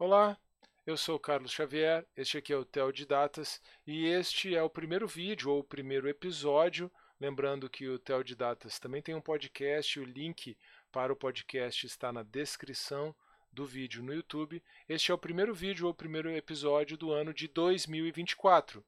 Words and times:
Olá, 0.00 0.38
eu 0.86 0.96
sou 0.96 1.18
Carlos 1.18 1.52
Xavier, 1.52 2.06
este 2.16 2.38
aqui 2.38 2.54
é 2.54 2.56
o 2.56 2.64
Tel 2.64 2.90
de 2.90 3.04
Datas 3.04 3.60
e 3.86 4.06
este 4.06 4.54
é 4.56 4.62
o 4.62 4.70
primeiro 4.70 5.06
vídeo 5.06 5.50
ou 5.50 5.58
o 5.58 5.62
primeiro 5.62 6.08
episódio. 6.08 6.90
Lembrando 7.20 7.68
que 7.68 7.86
o 7.86 7.98
Tel 7.98 8.22
de 8.22 8.34
Datas 8.34 8.78
também 8.78 9.02
tem 9.02 9.14
um 9.14 9.20
podcast, 9.20 10.00
o 10.00 10.04
link 10.04 10.56
para 10.90 11.12
o 11.12 11.16
podcast 11.16 11.84
está 11.84 12.10
na 12.10 12.22
descrição 12.22 13.14
do 13.52 13.66
vídeo 13.66 14.02
no 14.02 14.14
YouTube. 14.14 14.62
Este 14.88 15.10
é 15.10 15.14
o 15.14 15.18
primeiro 15.18 15.54
vídeo 15.54 15.84
ou 15.84 15.92
o 15.92 15.94
primeiro 15.94 16.30
episódio 16.34 16.96
do 16.96 17.12
ano 17.12 17.34
de 17.34 17.46
2024. 17.46 18.82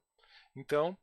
Então, 0.55 0.97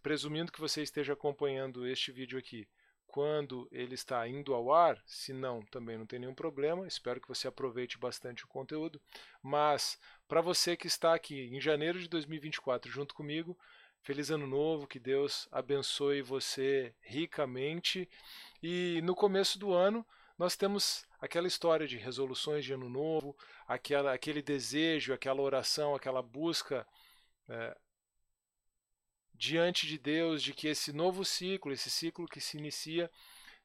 presumindo 0.00 0.52
que 0.52 0.60
você 0.60 0.80
esteja 0.80 1.14
acompanhando 1.14 1.84
este 1.84 2.12
vídeo 2.12 2.38
aqui 2.38 2.68
quando 3.14 3.68
ele 3.70 3.94
está 3.94 4.26
indo 4.26 4.52
ao 4.52 4.72
ar, 4.72 5.00
se 5.06 5.32
não, 5.32 5.62
também 5.66 5.96
não 5.96 6.04
tem 6.04 6.18
nenhum 6.18 6.34
problema. 6.34 6.84
Espero 6.84 7.20
que 7.20 7.28
você 7.28 7.46
aproveite 7.46 7.96
bastante 7.96 8.44
o 8.44 8.48
conteúdo. 8.48 9.00
Mas 9.40 9.96
para 10.26 10.40
você 10.40 10.76
que 10.76 10.88
está 10.88 11.14
aqui 11.14 11.48
em 11.54 11.60
janeiro 11.60 12.00
de 12.00 12.08
2024 12.08 12.90
junto 12.90 13.14
comigo, 13.14 13.56
feliz 14.02 14.32
ano 14.32 14.48
novo, 14.48 14.88
que 14.88 14.98
Deus 14.98 15.46
abençoe 15.52 16.22
você 16.22 16.92
ricamente. 17.02 18.10
E 18.60 19.00
no 19.04 19.14
começo 19.14 19.60
do 19.60 19.72
ano, 19.72 20.04
nós 20.36 20.56
temos 20.56 21.06
aquela 21.20 21.46
história 21.46 21.86
de 21.86 21.96
resoluções 21.96 22.64
de 22.64 22.72
ano 22.72 22.88
novo, 22.88 23.36
aquela, 23.64 24.12
aquele 24.12 24.42
desejo, 24.42 25.14
aquela 25.14 25.40
oração, 25.40 25.94
aquela 25.94 26.20
busca 26.20 26.84
é, 27.48 27.76
diante 29.44 29.86
de 29.86 29.98
Deus 29.98 30.42
de 30.42 30.54
que 30.54 30.68
esse 30.68 30.90
novo 30.90 31.22
ciclo, 31.22 31.70
esse 31.70 31.90
ciclo 31.90 32.26
que 32.26 32.40
se 32.40 32.56
inicia, 32.56 33.10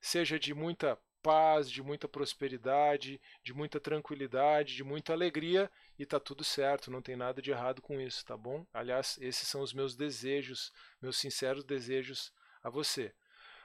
seja 0.02 0.38
de 0.38 0.54
muita 0.54 1.00
paz, 1.24 1.72
de 1.72 1.82
muita 1.82 2.06
prosperidade, 2.06 3.20
de 3.42 3.54
muita 3.54 3.80
tranquilidade, 3.80 4.76
de 4.76 4.84
muita 4.84 5.14
alegria 5.14 5.72
e 5.98 6.06
tá 6.06 6.20
tudo 6.20 6.44
certo, 6.44 6.92
não 6.92 7.02
tem 7.02 7.16
nada 7.16 7.42
de 7.42 7.52
errado 7.52 7.82
com 7.82 8.00
isso, 8.00 8.26
tá 8.26 8.36
bom? 8.36 8.66
Aliás, 8.74 9.18
esses 9.22 9.48
são 9.48 9.62
os 9.62 9.74
meus 9.74 9.96
desejos, 9.96 10.74
meus 11.02 11.18
sinceros 11.18 11.64
desejos 11.64 12.34
a 12.62 12.70
você. 12.70 13.14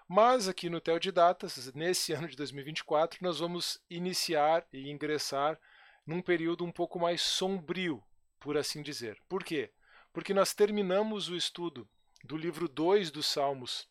Mas 0.07 0.49
aqui 0.49 0.71
no 0.71 0.81
Tel 0.81 1.01
de 1.01 1.11
Datas, 1.11 1.73
nesse 1.75 2.13
ano 2.15 2.29
de 2.29 2.37
2024, 2.37 3.19
nós 3.23 3.41
vamos 3.41 3.83
iniciar 3.91 4.65
e 4.73 4.89
ingressar 4.89 5.59
num 6.07 6.23
período 6.23 6.65
um 6.65 6.71
pouco 6.71 7.01
mais 7.01 7.23
sombrio, 7.23 8.01
por 8.39 8.57
assim 8.57 8.83
dizer. 8.83 9.21
Por 9.29 9.43
quê? 9.43 9.73
Porque 10.13 10.33
nós 10.33 10.55
terminamos 10.55 11.29
o 11.29 11.35
estudo 11.35 11.89
do 12.25 12.39
livro 12.39 12.67
2 12.67 13.11
dos 13.11 13.27
Salmos 13.27 13.87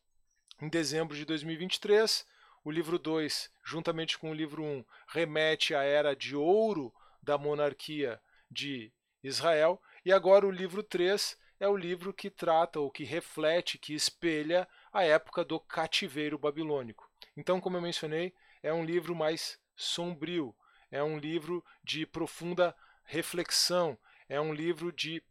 em 0.59 0.67
dezembro 0.67 1.15
de 1.15 1.23
2023. 1.23 2.25
O 2.65 2.71
livro 2.71 2.97
2, 2.97 3.51
juntamente 3.63 4.17
com 4.17 4.31
o 4.31 4.33
livro 4.33 4.63
1, 4.63 4.65
um, 4.65 4.85
remete 5.07 5.75
à 5.75 5.83
era 5.83 6.15
de 6.15 6.35
ouro 6.35 6.91
da 7.21 7.37
monarquia 7.37 8.19
de 8.49 8.91
Israel. 9.23 9.79
E 10.03 10.11
agora 10.11 10.47
o 10.47 10.51
livro 10.51 10.81
3 10.81 11.37
é 11.59 11.67
o 11.67 11.77
livro 11.77 12.11
que 12.11 12.29
trata, 12.31 12.79
ou 12.79 12.89
que 12.89 13.03
reflete, 13.03 13.77
que 13.77 13.93
espelha 13.93 14.67
a 14.91 15.03
época 15.03 15.45
do 15.45 15.59
cativeiro 15.59 16.39
babilônico. 16.39 17.07
Então, 17.37 17.61
como 17.61 17.77
eu 17.77 17.81
mencionei, 17.81 18.33
é 18.63 18.73
um 18.73 18.83
livro 18.83 19.15
mais 19.15 19.59
sombrio, 19.75 20.55
é 20.89 21.03
um 21.03 21.19
livro 21.19 21.63
de 21.83 22.03
profunda 22.05 22.75
reflexão, 23.03 23.97
é 24.27 24.41
um 24.41 24.53
livro 24.53 24.91
de 24.91 25.21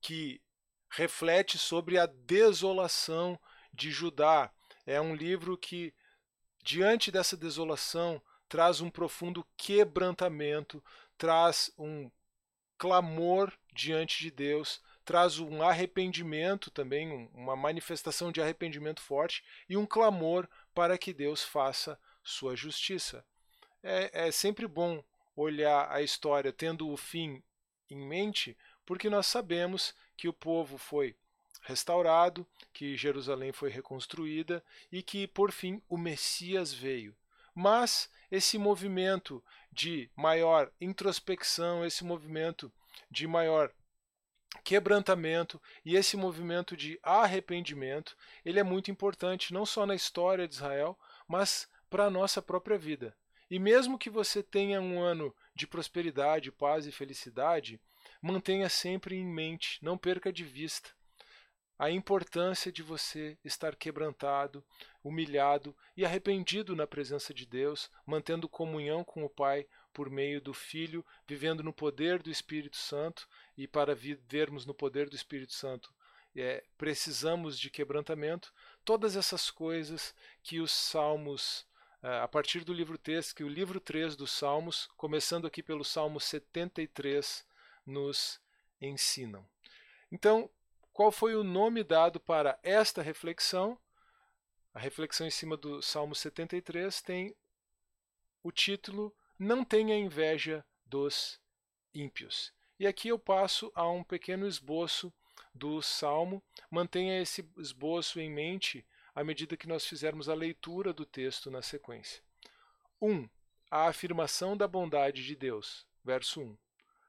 que 0.00 0.40
reflete 0.88 1.58
sobre 1.58 1.98
a 1.98 2.06
desolação 2.06 3.38
de 3.72 3.90
Judá. 3.90 4.50
É 4.86 5.00
um 5.00 5.14
livro 5.14 5.56
que, 5.56 5.92
diante 6.62 7.10
dessa 7.10 7.36
desolação, 7.36 8.22
traz 8.48 8.80
um 8.80 8.90
profundo 8.90 9.46
quebrantamento, 9.56 10.82
traz 11.18 11.70
um 11.78 12.10
clamor 12.78 13.52
diante 13.72 14.18
de 14.22 14.30
Deus, 14.30 14.80
traz 15.04 15.38
um 15.38 15.62
arrependimento 15.62 16.70
também, 16.70 17.30
uma 17.32 17.56
manifestação 17.56 18.32
de 18.32 18.40
arrependimento 18.40 19.00
forte 19.00 19.44
e 19.68 19.76
um 19.76 19.86
clamor 19.86 20.48
para 20.74 20.98
que 20.98 21.12
Deus 21.12 21.42
faça 21.42 21.98
sua 22.22 22.56
justiça. 22.56 23.24
É, 23.82 24.26
é 24.26 24.32
sempre 24.32 24.66
bom 24.66 25.02
olhar 25.34 25.90
a 25.90 26.02
história 26.02 26.52
tendo 26.52 26.90
o 26.90 26.96
fim 26.96 27.42
em 27.88 28.04
mente, 28.04 28.56
porque 28.86 29.10
nós 29.10 29.26
sabemos 29.26 29.94
que 30.16 30.28
o 30.28 30.32
povo 30.32 30.78
foi 30.78 31.14
restaurado, 31.62 32.46
que 32.72 32.96
Jerusalém 32.96 33.52
foi 33.52 33.68
reconstruída 33.68 34.64
e 34.90 35.02
que, 35.02 35.26
por 35.26 35.50
fim, 35.50 35.82
o 35.88 35.98
Messias 35.98 36.72
veio. 36.72 37.14
Mas 37.54 38.08
esse 38.30 38.56
movimento 38.56 39.42
de 39.72 40.08
maior 40.14 40.70
introspecção, 40.80 41.84
esse 41.84 42.04
movimento 42.04 42.72
de 43.10 43.26
maior 43.26 43.72
quebrantamento 44.64 45.60
e 45.84 45.96
esse 45.96 46.16
movimento 46.16 46.76
de 46.76 46.98
arrependimento, 47.02 48.16
ele 48.44 48.60
é 48.60 48.62
muito 48.62 48.90
importante 48.90 49.52
não 49.52 49.66
só 49.66 49.84
na 49.84 49.94
história 49.94 50.46
de 50.46 50.54
Israel, 50.54 50.98
mas 51.26 51.68
para 51.90 52.06
a 52.06 52.10
nossa 52.10 52.40
própria 52.40 52.78
vida. 52.78 53.16
E 53.50 53.58
mesmo 53.58 53.98
que 53.98 54.10
você 54.10 54.42
tenha 54.42 54.80
um 54.80 55.00
ano 55.00 55.34
de 55.54 55.66
prosperidade, 55.66 56.50
paz 56.50 56.86
e 56.86 56.92
felicidade, 56.92 57.80
mantenha 58.26 58.68
sempre 58.68 59.16
em 59.16 59.24
mente, 59.24 59.78
não 59.82 59.96
perca 59.96 60.32
de 60.32 60.44
vista 60.44 60.96
a 61.78 61.90
importância 61.90 62.72
de 62.72 62.82
você 62.82 63.38
estar 63.44 63.76
quebrantado, 63.76 64.64
humilhado 65.04 65.76
e 65.96 66.04
arrependido 66.04 66.74
na 66.74 66.86
presença 66.86 67.34
de 67.34 67.44
Deus, 67.44 67.90
mantendo 68.06 68.48
comunhão 68.48 69.04
com 69.04 69.24
o 69.24 69.28
Pai 69.28 69.66
por 69.92 70.08
meio 70.08 70.40
do 70.40 70.54
Filho, 70.54 71.04
vivendo 71.26 71.62
no 71.62 71.72
poder 71.72 72.22
do 72.22 72.30
Espírito 72.30 72.76
Santo, 72.76 73.28
e 73.56 73.66
para 73.66 73.94
vivermos 73.94 74.64
no 74.64 74.74
poder 74.74 75.08
do 75.08 75.16
Espírito 75.16 75.52
Santo, 75.52 75.92
é, 76.34 76.64
precisamos 76.78 77.58
de 77.58 77.70
quebrantamento. 77.70 78.52
Todas 78.84 79.16
essas 79.16 79.50
coisas 79.50 80.14
que 80.42 80.60
os 80.60 80.72
Salmos, 80.72 81.66
é, 82.02 82.20
a 82.20 82.28
partir 82.28 82.64
do 82.64 82.72
livro 82.72 82.96
3, 82.96 83.34
que 83.34 83.44
o 83.44 83.48
livro 83.48 83.80
3 83.80 84.16
dos 84.16 84.32
Salmos, 84.32 84.88
começando 84.96 85.46
aqui 85.46 85.62
pelo 85.62 85.84
Salmo 85.84 86.20
73, 86.20 87.44
nos 87.86 88.40
ensinam. 88.80 89.46
Então, 90.10 90.50
qual 90.92 91.12
foi 91.12 91.34
o 91.34 91.44
nome 91.44 91.84
dado 91.84 92.18
para 92.18 92.58
esta 92.62 93.02
reflexão? 93.02 93.78
A 94.74 94.78
reflexão 94.78 95.26
em 95.26 95.30
cima 95.30 95.56
do 95.56 95.80
Salmo 95.80 96.14
73 96.14 97.00
tem 97.00 97.36
o 98.42 98.50
título 98.52 99.14
Não 99.38 99.64
tenha 99.64 99.96
inveja 99.96 100.64
dos 100.84 101.40
ímpios. 101.94 102.52
E 102.78 102.86
aqui 102.86 103.08
eu 103.08 103.18
passo 103.18 103.72
a 103.74 103.88
um 103.88 104.04
pequeno 104.04 104.46
esboço 104.46 105.12
do 105.54 105.80
salmo. 105.80 106.42
Mantenha 106.70 107.20
esse 107.20 107.46
esboço 107.58 108.20
em 108.20 108.30
mente 108.30 108.86
à 109.14 109.24
medida 109.24 109.56
que 109.56 109.66
nós 109.66 109.86
fizermos 109.86 110.28
a 110.28 110.34
leitura 110.34 110.92
do 110.92 111.06
texto 111.06 111.50
na 111.50 111.62
sequência. 111.62 112.22
1. 113.00 113.10
Um, 113.10 113.28
a 113.70 113.88
afirmação 113.88 114.56
da 114.56 114.68
bondade 114.68 115.24
de 115.24 115.34
Deus. 115.34 115.86
Verso 116.04 116.40
1. 116.40 116.56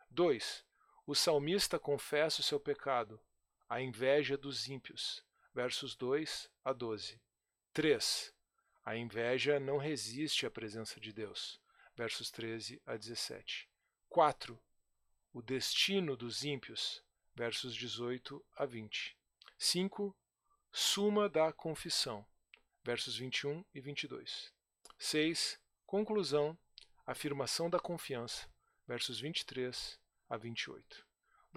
2. 0.09 0.66
O 1.07 1.16
salmista 1.16 1.79
confessa 1.79 2.41
o 2.41 2.44
seu 2.44 2.59
pecado, 2.59 3.18
a 3.69 3.79
inveja 3.79 4.38
dos 4.38 4.68
ímpios. 4.68 5.23
Versos 5.53 5.95
2 5.95 6.51
a 6.66 6.73
12. 6.73 7.18
3. 7.72 8.34
A 8.84 8.97
inveja 8.97 9.57
não 9.57 9.78
resiste 9.78 10.46
à 10.46 10.51
presença 10.51 11.00
de 11.00 11.13
Deus. 11.13 11.62
Versos 11.96 12.29
13 12.29 12.81
a 12.85 12.97
17. 12.97 13.69
4. 14.09 14.59
O 15.31 15.41
destino 15.41 16.17
dos 16.17 16.44
ímpios. 16.44 17.01
Versos 17.34 17.73
18 17.73 18.46
a 18.57 18.66
20. 18.66 19.17
5. 19.57 20.13
Suma 20.73 21.29
da 21.29 21.53
confissão. 21.53 22.28
Versos 22.84 23.16
21 23.16 23.63
e 23.73 23.79
22. 23.79 24.51
6. 25.00 25.57
Conclusão. 25.85 26.57
Afirmação 27.06 27.69
da 27.69 27.79
confiança. 27.79 28.46
Versos 28.85 29.22
23 29.22 29.97
a 30.29 30.37
28. 30.37 31.06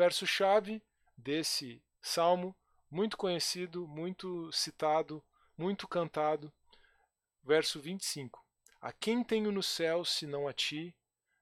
Verso-chave 0.00 0.82
desse 1.14 1.84
salmo, 2.00 2.56
muito 2.90 3.18
conhecido, 3.18 3.86
muito 3.86 4.50
citado, 4.50 5.22
muito 5.58 5.86
cantado, 5.86 6.50
verso 7.44 7.78
25. 7.78 8.42
A 8.80 8.92
quem 8.94 9.22
tenho 9.22 9.52
no 9.52 9.62
céu 9.62 10.02
senão 10.02 10.48
a 10.48 10.54
ti? 10.54 10.96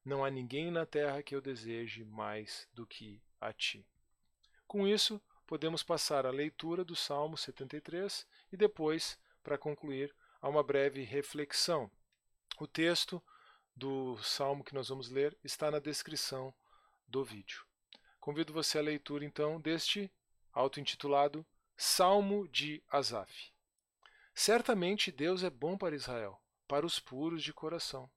Não 0.05 0.25
há 0.25 0.29
ninguém 0.29 0.73
na 0.73 0.85
terra 0.85 1.23
que 1.23 1.37
eu 1.37 1.41
deseje 1.41 2.05
mais 2.05 2.67
do 2.73 2.85
que 2.85 3.23
a 3.41 3.53
ti. 3.53 3.87
Com 4.67 4.89
isso, 4.89 5.23
podemos 5.47 5.85
passar 5.85 6.27
à 6.27 6.31
leitura 6.31 6.85
do 6.85 6.97
Salmo 6.97 7.39
73 7.39 8.27
e 8.51 8.57
depois, 8.57 9.17
para 9.41 9.57
concluir, 9.57 10.13
a 10.41 10.49
uma 10.49 10.65
breve 10.65 11.05
reflexão. 11.05 11.89
O 12.59 12.67
texto 12.67 13.23
do 13.77 14.19
salmo 14.21 14.65
que 14.65 14.75
nós 14.75 14.89
vamos 14.89 15.11
ler 15.11 15.39
está 15.45 15.71
na 15.71 15.79
descrição 15.79 16.53
do 17.07 17.25
vídeo. 17.25 17.68
Convido 18.29 18.53
você 18.53 18.79
à 18.79 18.83
leitura 18.83 19.25
então 19.25 19.59
deste 19.59 20.13
auto-intitulado 20.53 21.47
Salmo 21.75 22.47
de 22.49 22.83
Asaf. 22.91 23.51
Certamente 24.35 25.11
Deus 25.11 25.43
é 25.43 25.49
bom 25.49 25.79
para 25.79 25.97
Israel, 25.97 26.39
para 26.69 26.85
os 26.85 27.01
puros 27.01 27.43
de 27.43 27.55
coração. 27.55 28.11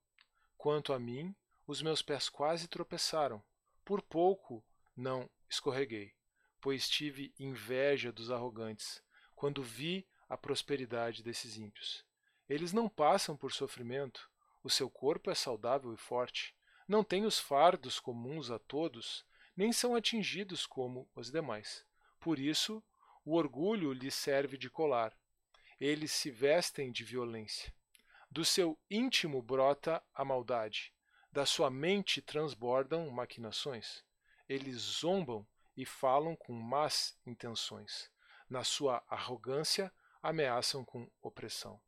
Quanto 0.57 0.91
a 0.91 0.99
mim, 0.99 1.33
os 1.65 1.81
meus 1.81 2.01
pés 2.01 2.27
quase 2.27 2.67
tropeçaram. 2.67 3.41
Por 3.85 4.01
pouco 4.01 4.61
não 4.97 5.29
escorreguei, 5.49 6.13
pois 6.59 6.89
tive 6.89 7.33
inveja 7.39 8.11
dos 8.11 8.29
arrogantes, 8.29 9.01
quando 9.33 9.63
vi 9.63 10.05
a 10.27 10.35
prosperidade 10.35 11.23
desses 11.23 11.55
ímpios. 11.55 12.05
Eles 12.49 12.73
não 12.73 12.89
passam 12.89 13.37
por 13.37 13.53
sofrimento, 13.53 14.29
o 14.61 14.69
seu 14.69 14.89
corpo 14.89 15.31
é 15.31 15.35
saudável 15.35 15.93
e 15.93 15.97
forte, 15.97 16.53
não 16.85 17.01
têm 17.01 17.23
os 17.23 17.39
fardos 17.39 17.97
comuns 17.97 18.51
a 18.51 18.59
todos, 18.59 19.25
nem 19.61 19.71
são 19.71 19.93
atingidos 19.93 20.65
como 20.65 21.07
os 21.15 21.29
demais. 21.29 21.85
Por 22.19 22.39
isso, 22.39 22.83
o 23.23 23.35
orgulho 23.35 23.93
lhes 23.93 24.15
serve 24.15 24.57
de 24.57 24.71
colar. 24.71 25.15
Eles 25.79 26.11
se 26.11 26.31
vestem 26.31 26.91
de 26.91 27.03
violência. 27.03 27.71
Do 28.27 28.43
seu 28.43 28.75
íntimo 28.89 29.39
brota 29.39 30.03
a 30.15 30.25
maldade, 30.25 30.91
da 31.31 31.45
sua 31.45 31.69
mente 31.69 32.23
transbordam 32.23 33.07
maquinações. 33.11 34.03
Eles 34.49 34.77
zombam 34.77 35.47
e 35.77 35.85
falam 35.85 36.35
com 36.35 36.53
más 36.53 37.15
intenções. 37.23 38.09
Na 38.49 38.63
sua 38.63 39.03
arrogância, 39.07 39.93
ameaçam 40.23 40.83
com 40.83 41.07
opressão. 41.21 41.79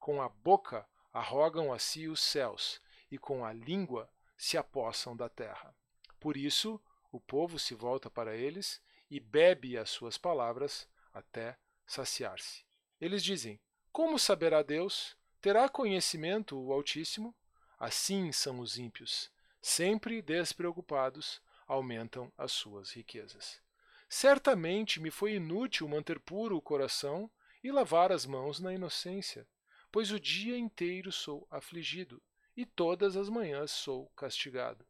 Com 0.00 0.20
a 0.20 0.28
boca, 0.28 0.84
arrogam 1.12 1.72
a 1.72 1.78
si 1.78 2.08
os 2.08 2.20
céus, 2.20 2.82
e 3.08 3.16
com 3.16 3.44
a 3.44 3.52
língua 3.52 4.10
se 4.36 4.58
apossam 4.58 5.16
da 5.16 5.28
terra. 5.28 5.72
Por 6.18 6.36
isso, 6.36 6.82
o 7.10 7.20
povo 7.20 7.58
se 7.58 7.74
volta 7.74 8.08
para 8.08 8.36
eles 8.36 8.80
e 9.10 9.18
bebe 9.18 9.76
as 9.76 9.90
suas 9.90 10.16
palavras 10.16 10.88
até 11.12 11.56
saciar-se. 11.86 12.64
Eles 13.00 13.22
dizem: 13.22 13.60
Como 13.92 14.18
saberá 14.18 14.62
Deus? 14.62 15.16
Terá 15.40 15.68
conhecimento 15.68 16.58
o 16.58 16.72
Altíssimo? 16.72 17.34
Assim 17.78 18.30
são 18.30 18.60
os 18.60 18.76
ímpios, 18.76 19.30
sempre 19.60 20.20
despreocupados, 20.20 21.40
aumentam 21.66 22.30
as 22.36 22.52
suas 22.52 22.92
riquezas. 22.92 23.60
Certamente 24.08 25.00
me 25.00 25.10
foi 25.10 25.34
inútil 25.34 25.88
manter 25.88 26.20
puro 26.20 26.56
o 26.56 26.62
coração 26.62 27.30
e 27.62 27.72
lavar 27.72 28.12
as 28.12 28.26
mãos 28.26 28.60
na 28.60 28.74
inocência, 28.74 29.46
pois 29.90 30.10
o 30.10 30.20
dia 30.20 30.58
inteiro 30.58 31.10
sou 31.10 31.46
afligido 31.50 32.22
e 32.56 32.66
todas 32.66 33.16
as 33.16 33.28
manhãs 33.28 33.70
sou 33.70 34.10
castigado. 34.10 34.86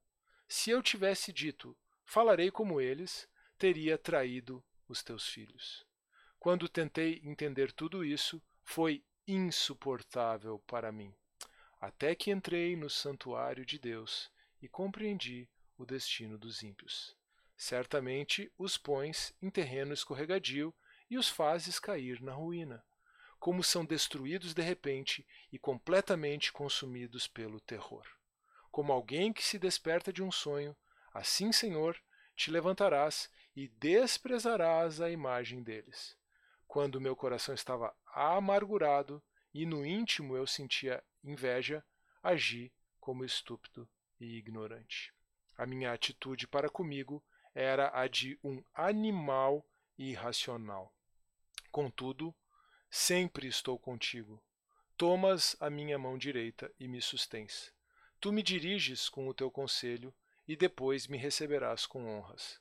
Se 0.49 0.71
eu 0.71 0.83
tivesse 0.83 1.33
dito, 1.33 1.77
falarei 2.11 2.51
como 2.51 2.81
eles, 2.81 3.29
teria 3.57 3.97
traído 3.97 4.61
os 4.89 5.01
teus 5.01 5.29
filhos. 5.29 5.87
Quando 6.41 6.69
tentei 6.69 7.21
entender 7.23 7.71
tudo 7.71 8.05
isso, 8.05 8.43
foi 8.65 9.05
insuportável 9.29 10.59
para 10.67 10.91
mim, 10.91 11.15
até 11.81 12.17
que 12.17 12.33
entrei 12.33 12.75
no 12.75 12.91
santuário 12.91 13.65
de 13.65 13.79
Deus 13.79 14.29
e 14.61 14.69
compreendi 14.69 15.49
o 15.79 15.87
destino 15.87 16.37
dos 16.37 16.65
ímpios. 16.65 17.17
Certamente 17.57 18.53
os 18.59 18.77
pões 18.77 19.33
em 19.41 19.49
terreno 19.49 19.95
escorregadio 19.95 20.75
e 21.09 21.17
os 21.17 21.29
fazes 21.29 21.79
cair 21.79 22.21
na 22.21 22.33
ruína, 22.33 22.85
como 23.39 23.63
são 23.63 23.85
destruídos 23.85 24.53
de 24.53 24.63
repente 24.63 25.25
e 25.53 25.61
completamente 25.61 26.53
consumidos 26.53 27.29
pelo 27.29 27.61
terror. 27.61 28.05
Como 28.69 28.93
alguém 28.93 29.33
que 29.33 29.45
se 29.45 29.61
desperta 29.61 30.13
de 30.13 30.25
um 30.25 30.33
sonho, 30.33 30.77
assim, 31.13 31.53
Senhor, 31.53 31.97
te 32.37 32.51
levantarás 32.51 33.31
e 33.55 33.69
desprezarás 33.69 35.01
a 35.01 35.11
imagem 35.11 35.63
deles 35.63 36.19
quando 36.71 37.01
meu 37.01 37.17
coração 37.17 37.53
estava 37.53 37.93
amargurado 38.07 39.21
e 39.53 39.67
no 39.67 39.85
íntimo 39.85 40.37
eu 40.37 40.47
sentia 40.47 41.03
inveja, 41.25 41.85
agi 42.23 42.73
como 43.01 43.25
estúpido 43.25 43.89
e 44.21 44.37
ignorante. 44.37 45.13
A 45.59 45.67
minha 45.67 45.93
atitude 45.93 46.47
para 46.47 46.71
comigo 46.71 47.21
era 47.53 47.91
a 47.93 48.07
de 48.07 48.39
um 48.45 48.63
animal 48.73 49.69
irracional. 49.99 50.95
Contudo, 51.73 52.33
sempre 52.89 53.49
estou 53.49 53.77
contigo. 53.77 54.41
Tomas 54.97 55.57
a 55.59 55.69
minha 55.69 55.99
mão 55.99 56.17
direita 56.17 56.73
e 56.79 56.87
me 56.87 57.03
sustens. 57.03 57.75
Tu 58.21 58.31
me 58.31 58.45
diriges 58.45 59.09
com 59.09 59.27
o 59.27 59.35
teu 59.35 59.51
conselho 59.51 60.15
e 60.51 60.57
depois 60.57 61.07
me 61.07 61.17
receberás 61.17 61.87
com 61.87 62.09
honras. 62.09 62.61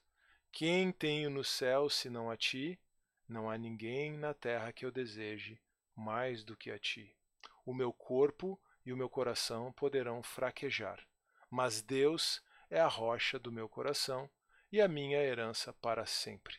Quem 0.52 0.92
tenho 0.92 1.28
no 1.28 1.44
céu 1.44 1.90
senão 1.90 2.30
a 2.30 2.38
ti? 2.38 2.80
Não 3.28 3.50
há 3.50 3.58
ninguém 3.58 4.16
na 4.16 4.32
terra 4.32 4.72
que 4.72 4.86
eu 4.86 4.92
deseje 4.92 5.60
mais 5.96 6.44
do 6.44 6.56
que 6.56 6.70
a 6.70 6.78
ti. 6.78 7.18
O 7.66 7.74
meu 7.74 7.92
corpo 7.92 8.62
e 8.86 8.94
o 8.94 8.98
meu 8.98 9.10
coração 9.10 9.74
poderão 9.74 10.22
fraquejar, 10.22 11.04
mas 11.50 11.82
Deus 11.82 12.44
é 12.70 12.80
a 12.80 12.88
rocha 12.88 13.40
do 13.40 13.52
meu 13.52 13.68
coração 13.68 14.30
e 14.72 14.80
a 14.80 14.88
minha 14.88 15.18
herança 15.18 15.74
para 15.74 16.06
sempre. 16.06 16.58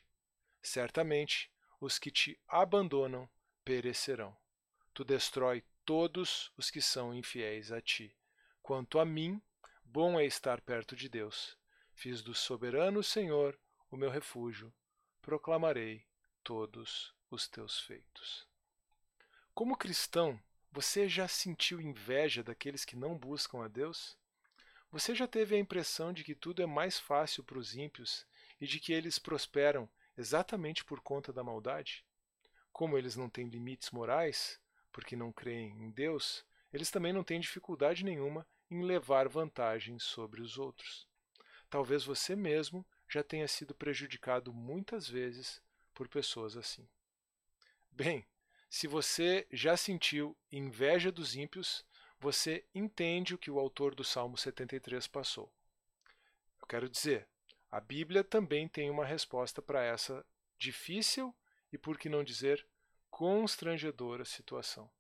Certamente, 0.61 1.49
os 1.81 1.97
que 1.97 2.11
te 2.11 2.41
abandonam 2.49 3.31
perecerão. 3.65 4.37
Tu 4.93 5.05
destrói 5.05 5.62
todos 5.85 6.50
os 6.56 6.73
que 6.73 6.83
são 6.83 7.15
infiéis 7.15 7.71
a 7.71 7.81
ti. 7.81 8.17
Quanto 8.61 8.99
a 8.99 9.05
mim, 9.05 9.41
bom 9.93 10.21
é 10.21 10.25
estar 10.25 10.61
perto 10.61 10.95
de 10.95 11.09
Deus. 11.09 11.59
Fiz 11.93 12.23
do 12.23 12.33
soberano 12.33 13.03
Senhor 13.03 13.59
o 13.91 13.97
meu 13.97 14.09
refúgio. 14.09 14.73
Proclamarei 15.21 16.07
todos 16.45 17.13
os 17.29 17.49
teus 17.49 17.81
feitos. 17.81 18.47
Como 19.53 19.77
cristão, 19.77 20.41
você 20.71 21.09
já 21.09 21.27
sentiu 21.27 21.81
inveja 21.81 22.41
daqueles 22.41 22.85
que 22.85 22.95
não 22.95 23.19
buscam 23.19 23.65
a 23.65 23.69
Deus? 23.69 24.17
Você 24.93 25.13
já 25.13 25.27
teve 25.27 25.57
a 25.57 25.59
impressão 25.59 26.13
de 26.13 26.23
que 26.23 26.37
tudo 26.37 26.63
é 26.63 26.67
mais 26.67 26.97
fácil 26.97 27.43
para 27.43 27.59
os 27.59 27.75
ímpios 27.75 28.25
e 28.61 28.69
de 28.69 28.79
que 28.79 28.93
eles 28.93 29.19
prosperam 29.19 29.91
exatamente 30.17 30.85
por 30.85 31.01
conta 31.01 31.33
da 31.33 31.43
maldade? 31.43 32.07
Como 32.73 32.97
eles 32.97 33.17
não 33.17 33.29
têm 33.29 33.49
limites 33.49 33.91
morais, 33.91 34.61
porque 34.93 35.17
não 35.17 35.33
creem 35.33 35.83
em 35.83 35.91
Deus, 35.91 36.47
eles 36.73 36.91
também 36.91 37.13
não 37.13 37.25
têm 37.25 37.41
dificuldade 37.41 38.05
nenhuma 38.05 38.47
em 38.71 38.83
levar 38.85 39.29
vantagem 39.29 39.99
sobre 39.99 40.41
os 40.41 40.59
outros. 40.59 41.07
Talvez 41.69 42.05
você 42.05 42.37
mesmo 42.37 42.87
já 43.09 43.23
tenha 43.23 43.49
sido 43.49 43.75
prejudicado 43.75 44.53
muitas 44.53 45.09
vezes 45.09 45.61
por 45.95 46.09
pessoas 46.09 46.57
assim. 46.57 46.89
Bem, 47.91 48.25
se 48.69 48.87
você 48.87 49.47
já 49.51 49.77
sentiu 49.77 50.37
inveja 50.51 51.11
dos 51.11 51.35
ímpios, 51.35 51.85
você 52.21 52.65
entende 52.75 53.35
o 53.35 53.39
que 53.39 53.51
o 53.51 53.59
autor 53.59 53.95
do 53.95 54.05
Salmo 54.05 54.37
73 54.37 55.07
passou. 55.09 55.53
Eu 56.61 56.67
quero 56.67 56.89
dizer, 56.89 57.27
a 57.71 57.81
Bíblia 57.81 58.23
também 58.23 58.69
tem 58.69 58.91
uma 58.91 59.05
resposta 59.05 59.61
para 59.61 59.83
essa 59.83 60.25
difícil 60.59 61.35
e, 61.73 61.79
por 61.79 61.99
que 61.99 62.09
não 62.09 62.23
dizer, 62.23 62.67
constrangedora 63.11 64.25
situação. 64.25 64.91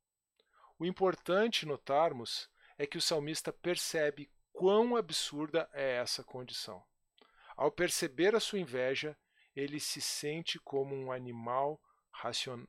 O 0.80 0.86
importante 0.86 1.66
notarmos 1.66 2.48
é 2.78 2.86
que 2.86 2.96
o 2.96 3.02
salmista 3.02 3.52
percebe 3.52 4.30
quão 4.50 4.96
absurda 4.96 5.68
é 5.74 5.96
essa 5.96 6.24
condição. 6.24 6.82
Ao 7.54 7.70
perceber 7.70 8.34
a 8.34 8.40
sua 8.40 8.60
inveja, 8.60 9.14
ele 9.54 9.78
se 9.78 10.00
sente 10.00 10.58
como 10.58 10.96
um 10.96 11.12
animal 11.12 11.78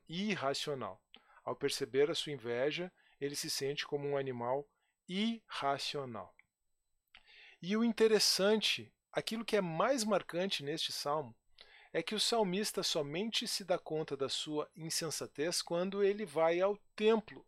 irracional. 0.06 1.02
Ao 1.42 1.56
perceber 1.56 2.10
a 2.10 2.14
sua 2.14 2.32
inveja, 2.32 2.92
ele 3.18 3.34
se 3.34 3.48
sente 3.48 3.86
como 3.86 4.06
um 4.06 4.18
animal 4.18 4.68
irracional. 5.08 6.36
E 7.62 7.74
o 7.78 7.82
interessante, 7.82 8.92
aquilo 9.10 9.42
que 9.42 9.56
é 9.56 9.62
mais 9.62 10.04
marcante 10.04 10.62
neste 10.62 10.92
salmo, 10.92 11.34
é 11.90 12.02
que 12.02 12.14
o 12.14 12.20
salmista 12.20 12.82
somente 12.82 13.48
se 13.48 13.64
dá 13.64 13.78
conta 13.78 14.14
da 14.18 14.28
sua 14.28 14.70
insensatez 14.76 15.62
quando 15.62 16.04
ele 16.04 16.26
vai 16.26 16.60
ao 16.60 16.76
templo. 16.94 17.46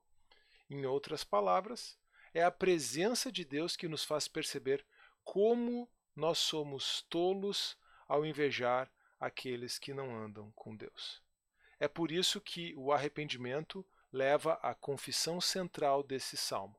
Em 0.69 0.87
outras 0.87 1.25
palavras, 1.25 1.99
é 2.33 2.43
a 2.43 2.51
presença 2.51 3.31
de 3.31 3.45
Deus 3.45 3.77
que 3.77 3.89
nos 3.89 4.05
faz 4.05 4.27
perceber 4.27 4.85
como 5.23 5.89
nós 6.15 6.39
somos 6.39 7.03
tolos 7.03 7.77
ao 8.07 8.25
invejar 8.25 8.91
aqueles 9.19 9.79
que 9.79 9.95
não 9.95 10.15
andam 10.17 10.51
com 10.53 10.77
Deus. 10.77 11.23
É 11.79 11.89
por 11.89 12.11
isso 12.11 12.41
que 12.41 12.75
o 12.77 12.93
arrependimento 12.93 13.85
leva 14.13 14.55
à 14.63 14.75
confissão 14.75 15.41
central 15.41 16.03
desse 16.03 16.37
salmo. 16.37 16.77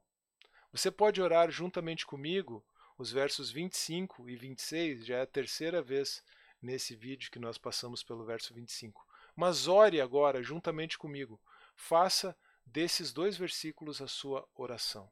Você 0.71 0.89
pode 0.91 1.21
orar 1.21 1.51
juntamente 1.51 2.05
comigo 2.05 2.65
os 2.97 3.11
versos 3.11 3.51
25 3.51 4.29
e 4.29 4.35
26, 4.35 5.05
já 5.05 5.17
é 5.17 5.21
a 5.21 5.27
terceira 5.27 5.81
vez 5.81 6.23
nesse 6.61 6.95
vídeo 6.95 7.29
que 7.29 7.39
nós 7.39 7.57
passamos 7.57 8.03
pelo 8.03 8.25
verso 8.25 8.53
25. 8.53 9.05
Mas 9.35 9.67
ore 9.67 9.99
agora 9.99 10.41
juntamente 10.41 10.97
comigo. 10.97 11.41
Faça 11.75 12.35
desses 12.65 13.13
dois 13.13 13.37
versículos 13.37 14.01
a 14.01 14.07
sua 14.07 14.47
oração. 14.55 15.09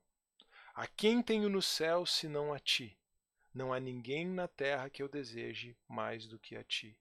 A 0.73 0.87
quem 0.87 1.21
tenho 1.21 1.49
no 1.49 1.61
céu 1.61 2.05
senão 2.05 2.53
a 2.53 2.59
ti? 2.59 2.97
Não 3.53 3.71
há 3.71 3.79
ninguém 3.79 4.25
na 4.25 4.47
terra 4.47 4.89
que 4.89 5.03
eu 5.03 5.07
deseje 5.07 5.77
mais 5.87 6.27
do 6.27 6.39
que 6.39 6.55
a 6.55 6.63
ti. 6.63 6.97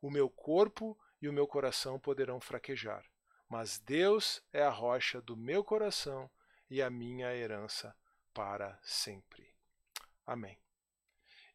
O 0.00 0.10
meu 0.10 0.30
corpo 0.30 0.96
e 1.20 1.28
o 1.28 1.32
meu 1.32 1.46
coração 1.46 1.98
poderão 1.98 2.40
fraquejar, 2.40 3.04
mas 3.48 3.78
Deus 3.80 4.40
é 4.52 4.62
a 4.62 4.70
rocha 4.70 5.20
do 5.20 5.36
meu 5.36 5.64
coração 5.64 6.30
e 6.70 6.80
a 6.80 6.88
minha 6.88 7.34
herança 7.34 7.96
para 8.32 8.78
sempre. 8.82 9.52
Amém. 10.24 10.56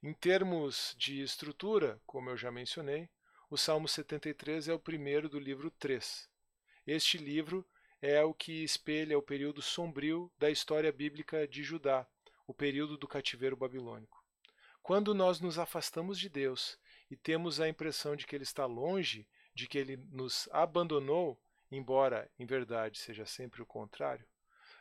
Em 0.01 0.13
termos 0.13 0.93
de 0.97 1.21
estrutura, 1.21 2.01
como 2.05 2.29
eu 2.29 2.35
já 2.35 2.51
mencionei, 2.51 3.09
o 3.49 3.57
Salmo 3.57 3.87
73 3.87 4.67
é 4.67 4.73
o 4.73 4.79
primeiro 4.79 5.29
do 5.29 5.39
livro 5.39 5.71
3. 5.71 6.29
Este 6.85 7.17
livro 7.17 7.65
é 8.05 8.21
o 8.21 8.33
que 8.33 8.65
espelha 8.65 9.17
o 9.17 9.21
período 9.21 9.61
sombrio 9.61 10.29
da 10.37 10.51
história 10.51 10.91
bíblica 10.91 11.47
de 11.47 11.63
Judá, 11.63 12.05
o 12.45 12.53
período 12.53 12.97
do 12.97 13.07
cativeiro 13.07 13.55
babilônico. 13.55 14.21
Quando 14.81 15.15
nós 15.15 15.39
nos 15.39 15.57
afastamos 15.57 16.19
de 16.19 16.27
Deus 16.27 16.77
e 17.09 17.15
temos 17.15 17.61
a 17.61 17.69
impressão 17.69 18.13
de 18.13 18.27
que 18.27 18.35
Ele 18.35 18.43
está 18.43 18.65
longe, 18.65 19.25
de 19.55 19.69
que 19.69 19.77
Ele 19.77 19.95
nos 20.11 20.49
abandonou, 20.51 21.39
embora 21.71 22.29
em 22.37 22.45
verdade 22.45 22.99
seja 22.99 23.25
sempre 23.25 23.61
o 23.61 23.65
contrário, 23.65 24.27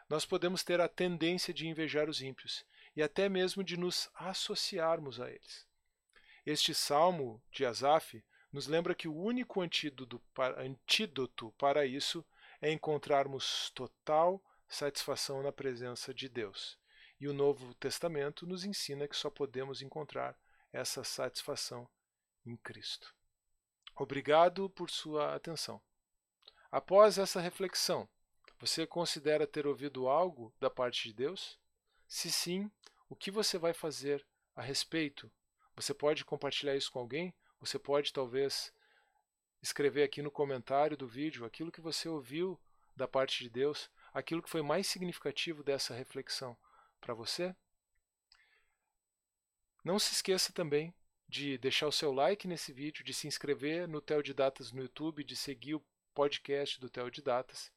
nós 0.09 0.27
podemos 0.27 0.65
ter 0.65 0.81
a 0.81 0.89
tendência 0.89 1.55
de 1.55 1.69
invejar 1.69 2.11
os 2.11 2.21
ímpios 2.21 2.65
e 2.97 3.05
até 3.05 3.29
mesmo 3.29 3.63
de 3.63 3.77
nos 3.77 4.11
associarmos 4.17 5.21
a 5.21 5.31
eles. 5.31 5.65
Este 6.45 6.75
salmo 6.75 7.41
de 7.53 7.65
Asaf 7.65 8.21
nos 8.53 8.67
lembra 8.67 8.97
que 8.97 9.07
o 9.07 9.17
único 9.17 9.61
antídoto 9.61 10.21
para, 10.35 10.61
antídoto 10.61 11.55
para 11.57 11.87
isso 11.87 12.27
é 12.63 12.71
encontrarmos 12.71 13.71
total 13.75 14.43
satisfação 14.69 15.43
na 15.43 15.51
presença 15.51 16.15
de 16.15 16.29
Deus. 16.29 16.79
E 17.21 17.27
o 17.27 17.35
Novo 17.35 17.75
Testamento 17.75 18.47
nos 18.47 18.65
ensina 18.65 19.09
que 19.09 19.17
só 19.17 19.29
podemos 19.29 19.83
encontrar 19.83 20.39
essa 20.73 21.03
satisfação 21.03 21.89
em 22.47 22.57
Cristo. 22.57 23.15
Obrigado 23.97 24.71
por 24.71 24.91
sua 24.91 25.35
atenção. 25.35 25.83
Após 26.71 27.19
essa 27.19 27.41
reflexão, 27.41 28.09
você 28.59 28.87
considera 28.87 29.47
ter 29.47 29.67
ouvido 29.67 30.09
algo 30.09 30.55
da 30.59 30.71
parte 30.71 31.09
de 31.09 31.15
Deus? 31.15 31.59
Se 32.07 32.31
sim, 32.31 32.71
o 33.09 33.17
que 33.17 33.31
você 33.31 33.59
vai 33.59 33.75
fazer 33.75 34.25
a 34.55 34.63
respeito? 34.63 35.31
Você 35.75 35.93
pode 35.93 36.25
compartilhar 36.25 36.77
isso 36.77 36.93
com 36.93 37.01
alguém? 37.01 37.35
Você 37.61 37.79
pode 37.79 38.13
talvez 38.13 38.73
escrever 39.63 40.03
aqui 40.03 40.21
no 40.21 40.31
comentário 40.31 40.97
do 40.97 41.07
vídeo 41.07 41.45
aquilo 41.45 41.71
que 41.71 41.81
você 41.81 42.09
ouviu 42.09 42.59
da 42.97 43.07
parte 43.07 43.45
de 43.45 43.49
Deus, 43.49 43.91
aquilo 44.13 44.43
que 44.43 44.51
foi 44.51 44.61
mais 44.61 44.87
significativo 44.87 45.63
dessa 45.63 45.95
reflexão 45.95 46.57
para 47.01 47.15
você. 47.15 47.55
Não 49.85 49.99
se 49.99 50.13
esqueça 50.13 50.53
também 50.53 50.95
de 51.29 51.57
deixar 51.59 51.87
o 51.87 51.93
seu 51.93 52.13
like 52.13 52.47
nesse 52.47 52.73
vídeo, 52.73 53.05
de 53.05 53.15
se 53.15 53.27
inscrever 53.27 53.89
no 53.89 54.01
Teodidatas 54.01 54.71
no 54.71 54.83
YouTube, 54.83 55.25
de 55.25 55.35
seguir 55.35 55.77
o 55.77 55.85
podcast 56.15 56.79
do 56.79 56.91
Teodidatas. 56.91 57.73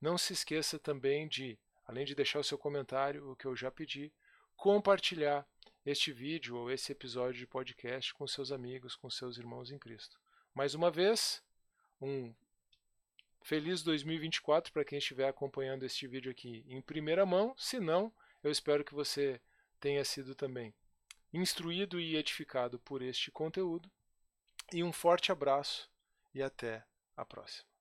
Não 0.00 0.16
se 0.16 0.32
esqueça 0.32 0.78
também 0.78 1.26
de, 1.26 1.58
além 1.84 2.04
de 2.04 2.14
deixar 2.14 2.38
o 2.38 2.44
seu 2.44 2.56
comentário, 2.56 3.30
o 3.30 3.36
que 3.36 3.46
eu 3.46 3.56
já 3.56 3.70
pedi, 3.70 4.12
compartilhar 4.56 5.46
este 5.84 6.12
vídeo 6.12 6.56
ou 6.56 6.70
esse 6.70 6.92
episódio 6.92 7.40
de 7.40 7.46
podcast 7.46 8.14
com 8.14 8.26
seus 8.26 8.52
amigos, 8.52 8.94
com 8.94 9.10
seus 9.10 9.36
irmãos 9.36 9.72
em 9.72 9.78
Cristo. 9.78 10.21
Mais 10.54 10.74
uma 10.74 10.90
vez, 10.90 11.42
um 12.00 12.34
feliz 13.42 13.82
2024 13.82 14.72
para 14.72 14.84
quem 14.84 14.98
estiver 14.98 15.28
acompanhando 15.28 15.84
este 15.84 16.06
vídeo 16.06 16.30
aqui 16.30 16.64
em 16.68 16.80
primeira 16.82 17.24
mão. 17.24 17.54
Se 17.56 17.80
não, 17.80 18.12
eu 18.42 18.50
espero 18.50 18.84
que 18.84 18.94
você 18.94 19.40
tenha 19.80 20.04
sido 20.04 20.34
também 20.34 20.74
instruído 21.32 21.98
e 21.98 22.16
edificado 22.16 22.78
por 22.78 23.00
este 23.00 23.30
conteúdo. 23.30 23.90
E 24.72 24.84
um 24.84 24.92
forte 24.92 25.32
abraço 25.32 25.90
e 26.34 26.42
até 26.42 26.84
a 27.16 27.24
próxima. 27.24 27.71